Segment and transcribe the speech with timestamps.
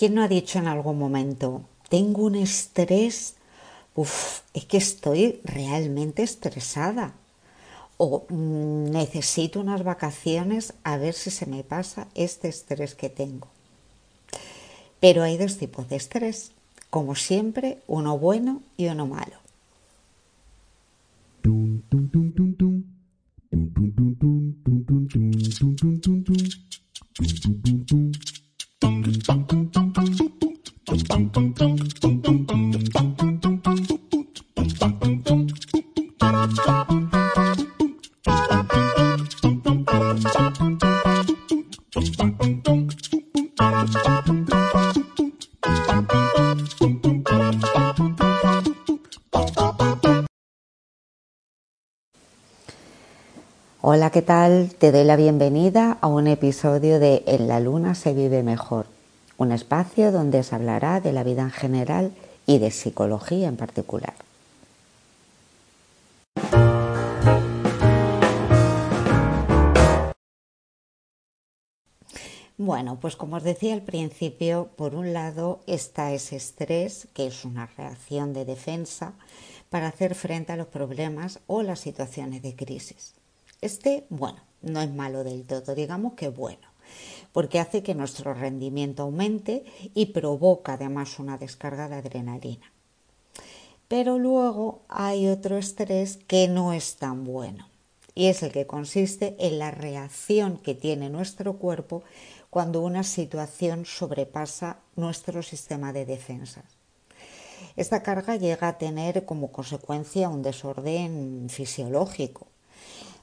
[0.00, 3.34] ¿Quién no ha dicho en algún momento, tengo un estrés,
[3.94, 7.12] Uf, es que estoy realmente estresada?
[7.98, 13.48] O mm, necesito unas vacaciones a ver si se me pasa este estrés que tengo.
[15.00, 16.52] Pero hay dos tipos de estrés,
[16.88, 19.36] como siempre, uno bueno y uno malo.
[53.82, 54.74] Hola, ¿qué tal?
[54.74, 58.84] Te doy la bienvenida a un episodio de En la Luna se vive mejor,
[59.38, 62.12] un espacio donde se hablará de la vida en general
[62.44, 64.12] y de psicología en particular.
[72.58, 77.46] Bueno, pues como os decía al principio, por un lado está ese estrés, que es
[77.46, 79.14] una reacción de defensa
[79.70, 83.14] para hacer frente a los problemas o las situaciones de crisis.
[83.60, 86.66] Este, bueno, no es malo del todo, digamos que bueno,
[87.32, 92.72] porque hace que nuestro rendimiento aumente y provoca además una descarga de adrenalina.
[93.88, 97.68] Pero luego hay otro estrés que no es tan bueno
[98.14, 102.02] y es el que consiste en la reacción que tiene nuestro cuerpo
[102.50, 106.64] cuando una situación sobrepasa nuestro sistema de defensas.
[107.76, 112.46] Esta carga llega a tener como consecuencia un desorden fisiológico,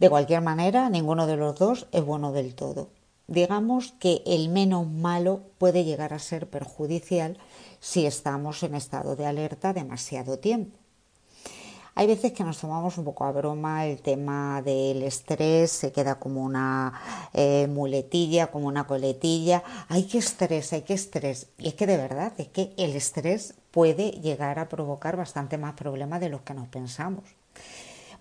[0.00, 2.88] de cualquier manera, ninguno de los dos es bueno del todo.
[3.26, 7.36] Digamos que el menos malo puede llegar a ser perjudicial
[7.80, 10.74] si estamos en estado de alerta demasiado tiempo.
[11.94, 16.14] Hay veces que nos tomamos un poco a broma el tema del estrés, se queda
[16.14, 16.98] como una
[17.34, 19.62] eh, muletilla, como una coletilla.
[19.88, 21.48] Hay que estrés, hay que estrés.
[21.58, 25.74] Y es que de verdad, es que el estrés puede llegar a provocar bastante más
[25.74, 27.24] problemas de los que nos pensamos.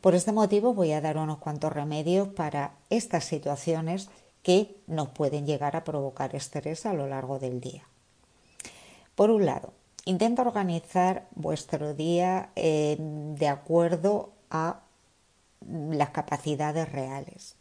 [0.01, 4.09] Por este motivo voy a dar unos cuantos remedios para estas situaciones
[4.43, 7.83] que nos pueden llegar a provocar estrés a lo largo del día.
[9.15, 9.73] Por un lado,
[10.05, 14.79] intenta organizar vuestro día eh, de acuerdo a
[15.67, 17.55] las capacidades reales.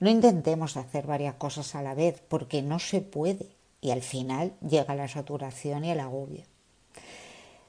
[0.00, 3.50] No intentemos hacer varias cosas a la vez porque no se puede
[3.82, 6.44] y al final llega la saturación y el agobio.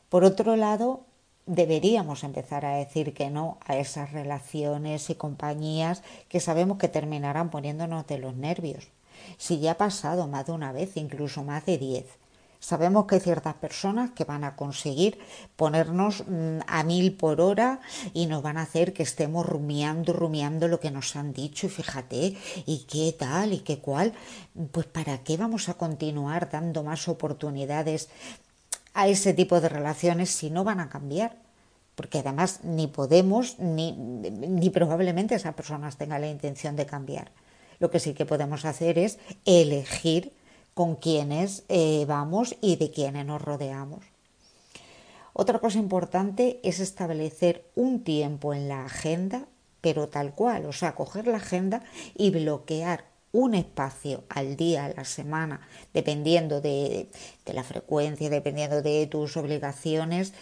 [0.08, 1.02] Por otro lado,
[1.50, 7.50] deberíamos empezar a decir que no a esas relaciones y compañías que sabemos que terminarán
[7.50, 8.88] poniéndonos de los nervios.
[9.38, 12.06] Si ya ha pasado más de una vez, incluso más de diez.
[12.60, 15.18] Sabemos que hay ciertas personas que van a conseguir
[15.56, 17.80] ponernos mm, a mil por hora
[18.14, 21.70] y nos van a hacer que estemos rumiando, rumiando lo que nos han dicho y
[21.70, 24.14] fíjate, y qué tal y qué cual.
[24.72, 28.10] Pues para qué vamos a continuar dando más oportunidades
[28.94, 31.38] a ese tipo de relaciones si no van a cambiar.
[31.96, 37.32] Porque además ni podemos ni, ni probablemente esas personas tengan la intención de cambiar.
[37.80, 40.34] Lo que sí que podemos hacer es elegir
[40.74, 44.06] con quiénes eh, vamos y de quiénes nos rodeamos.
[45.34, 49.48] Otra cosa importante es establecer un tiempo en la agenda,
[49.82, 51.84] pero tal cual, o sea, coger la agenda
[52.16, 55.62] y bloquear un espacio al día, a la semana,
[55.94, 57.10] dependiendo de,
[57.46, 60.34] la frecuencia, dependiendo de tus obligaciones,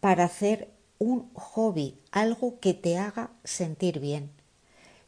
[0.00, 4.30] para hacer un hobby, algo que te haga sentir bien.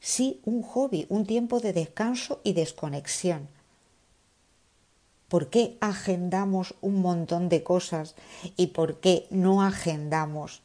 [0.00, 3.48] Sí, un hobby, un tiempo de descanso y desconexión.
[5.28, 8.14] ¿Por qué agendamos un montón de cosas
[8.56, 10.62] y por qué no agendamos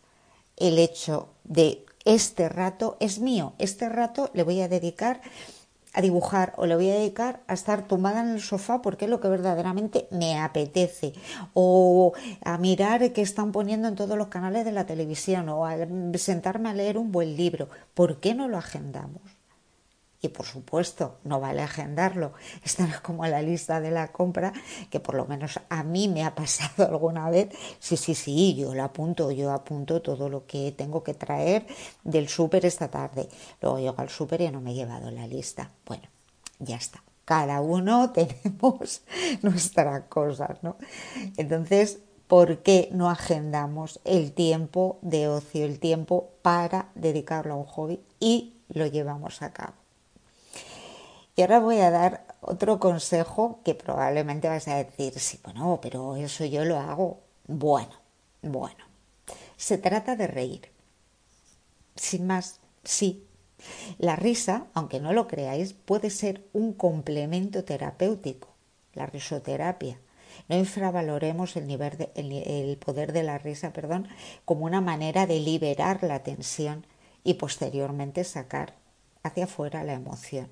[0.58, 5.22] el hecho de este rato es mío, este rato le voy a dedicar
[5.94, 9.12] a dibujar o le voy a dedicar a estar tumbada en el sofá porque es
[9.12, 11.14] lo que verdaderamente me apetece
[11.54, 15.76] o a mirar qué están poniendo en todos los canales de la televisión o a
[16.16, 17.70] sentarme a leer un buen libro.
[17.94, 19.41] ¿Por qué no lo agendamos?
[20.24, 22.34] Y por supuesto, no vale agendarlo.
[22.64, 24.54] Esto no es como la lista de la compra,
[24.90, 27.50] que por lo menos a mí me ha pasado alguna vez.
[27.80, 31.66] Sí, sí, sí, yo lo apunto, yo apunto todo lo que tengo que traer
[32.04, 33.28] del súper esta tarde.
[33.62, 35.72] Luego llego al súper y no me he llevado la lista.
[35.86, 36.04] Bueno,
[36.60, 37.04] ya está.
[37.26, 39.02] Cada uno tenemos
[39.42, 40.78] nuestras cosas, ¿no?
[41.38, 47.66] Entonces, ¿por qué no agendamos el tiempo de ocio, el tiempo para dedicarlo a un
[47.66, 49.81] hobby y lo llevamos a cabo?
[51.36, 56.16] Y ahora voy a dar otro consejo que probablemente vas a decir, sí, bueno, pero
[56.18, 57.20] eso yo lo hago.
[57.48, 57.94] Bueno,
[58.42, 58.86] bueno,
[59.58, 60.70] se trata de reír.
[61.96, 63.26] Sin más, sí.
[64.00, 68.48] La risa, aunque no lo creáis, puede ser un complemento terapéutico,
[68.94, 70.00] la risoterapia.
[70.50, 74.08] No infravaloremos el, nivel de, el, poder de la risa perdón,
[74.46, 76.86] como una manera de liberar la tensión
[77.24, 78.74] y posteriormente sacar
[79.24, 80.50] hacia afuera la emoción.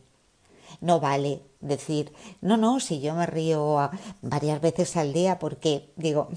[0.81, 3.89] No vale decir, no, no, si yo me río
[4.21, 6.30] varias veces al día porque digo,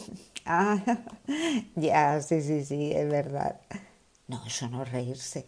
[0.46, 0.78] ah,
[1.76, 3.60] ya, sí, sí, sí, es verdad.
[4.28, 5.46] No, eso no es reírse.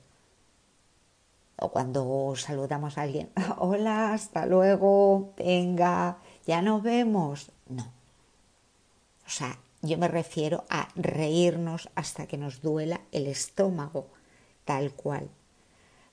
[1.57, 7.53] O cuando saludamos a alguien, hola, hasta luego, venga, ya nos vemos.
[7.69, 7.85] No.
[9.25, 14.09] O sea, yo me refiero a reírnos hasta que nos duela el estómago,
[14.65, 15.31] tal cual.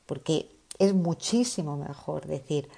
[0.05, 0.49] Porque
[0.79, 2.69] es muchísimo mejor decir,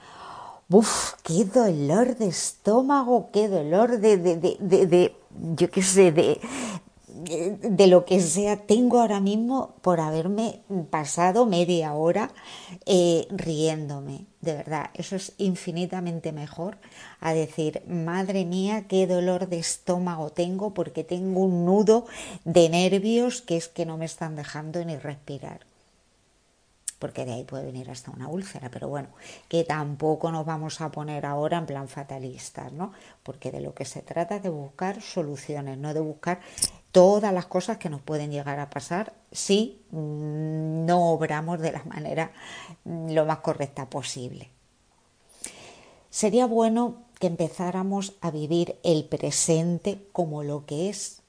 [0.69, 5.15] uff, qué dolor de estómago, qué dolor de, de, de, de
[5.55, 6.39] yo qué sé, de,
[7.61, 12.31] de lo que sea tengo ahora mismo por haberme pasado media hora
[12.85, 14.25] eh, riéndome.
[14.41, 16.77] De verdad, eso es infinitamente mejor
[17.19, 22.05] a decir, madre mía, qué dolor de estómago tengo porque tengo un nudo
[22.43, 25.70] de nervios que es que no me están dejando ni respirar
[27.01, 29.09] porque de ahí puede venir hasta una úlcera, pero bueno,
[29.49, 32.93] que tampoco nos vamos a poner ahora en plan fatalistas, ¿no?
[33.23, 36.41] Porque de lo que se trata es de buscar soluciones, no de buscar
[36.91, 42.33] todas las cosas que nos pueden llegar a pasar si no obramos de la manera
[42.83, 44.51] mm, lo más correcta posible.
[46.11, 51.20] Sería bueno que empezáramos a vivir el presente como lo que es,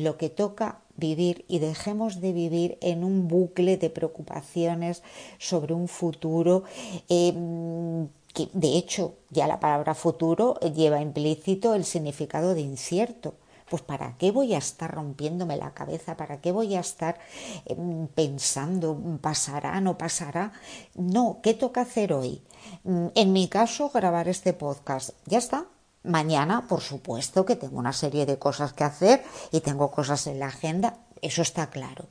[0.00, 5.02] lo que toca vivir y dejemos de vivir en un bucle de preocupaciones
[5.38, 6.64] sobre un futuro
[7.08, 13.34] em, que de hecho ya la palabra futuro lleva implícito el significado de incierto.
[13.68, 16.16] Pues ¿para qué voy a estar rompiéndome la cabeza?
[16.16, 17.18] ¿Para qué voy a estar
[17.66, 20.52] em, pensando, pasará, no pasará?
[20.94, 22.42] No, ¿qué toca hacer hoy?
[22.84, 25.10] Mm, en mi caso, grabar este podcast.
[25.26, 25.66] Ya está,
[26.02, 30.38] Mañana, por supuesto, que tengo una serie de cosas que hacer y tengo cosas en
[30.38, 32.06] la agenda, eso está claro.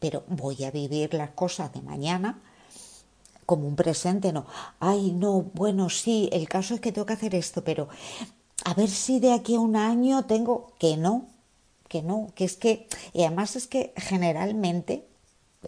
[0.00, 2.40] Pero voy a vivir las cosas de mañana
[3.46, 4.46] como un presente, no.
[4.80, 7.88] Ay, no, bueno, sí, el caso es que tengo que hacer esto, pero
[8.64, 11.26] a ver si de aquí a un año tengo que no,
[11.88, 15.06] que no, que es que, y además es que generalmente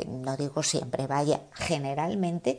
[0.06, 2.58] no digo siempre, vaya, generalmente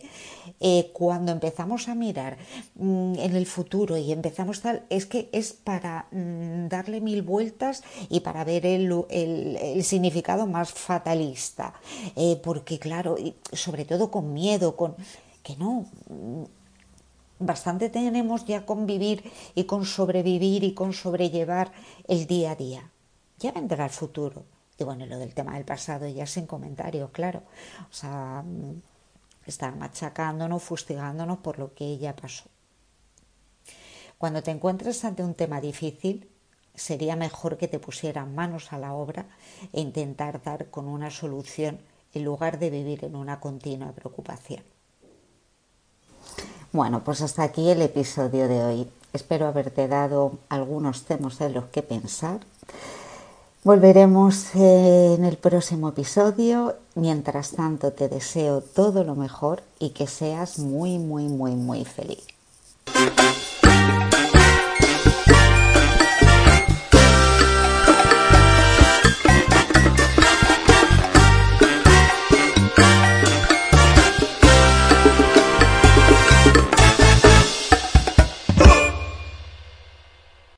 [0.59, 2.37] eh, cuando empezamos a mirar
[2.75, 7.83] mm, en el futuro y empezamos tal, es que es para mm, darle mil vueltas
[8.09, 11.73] y para ver el, significado más fatalista,
[12.15, 14.95] eh, porque claro, y sobre todo con miedo, con
[15.43, 16.43] que no, mm,
[17.39, 21.73] bastante tenemos ya con vivir y con sobrevivir y con sobrellevar
[22.07, 22.91] el día a día.
[23.39, 27.43] Ya vendrá el futuro y bueno, lo del tema del pasado ya sin comentarios, claro.
[27.89, 28.81] O sea, mm,
[29.45, 32.45] estar machacándonos, fustigándonos por lo que ya pasó.
[34.17, 36.29] Cuando te encuentres ante un tema difícil,
[36.73, 39.25] sería mejor que te pusieran manos a la obra
[39.71, 41.79] e intentar dar con una solución
[42.13, 44.63] en lugar de vivir en una continua preocupación.
[46.71, 48.91] Bueno, pues hasta aquí el episodio de hoy.
[49.13, 52.41] Espero haberte dado algunos temas en los que pensar
[53.65, 56.75] Volveremos en el próximo episodio.
[56.93, 62.34] Mientras tanto, te deseo todo lo mejor y que seas muy, muy, muy, muy feliz.